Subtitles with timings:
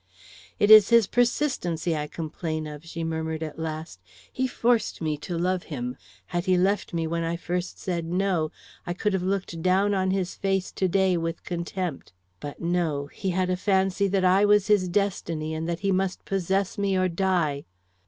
[0.57, 4.01] "It is his persistency I complain of," she murmured at last.
[4.33, 5.95] "He forced me to love him.
[6.25, 8.49] Had he left me when I first said 'No,'
[8.87, 12.13] I could have looked down on his face to day with contempt.
[12.39, 16.25] But, no, he had a fancy that I was his destiny, and that he must
[16.25, 17.65] possess me or die.